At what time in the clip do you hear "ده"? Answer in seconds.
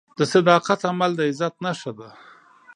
1.99-2.09